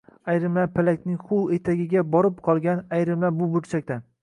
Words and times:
ayrimlar 0.35 0.71
paykalning 0.77 1.19
huv 1.27 1.51
etagiga 1.59 2.05
borib 2.17 2.41
qolgan, 2.49 2.83
ayrimlar 3.01 3.39
bu 3.43 3.53
burchakda. 3.57 4.03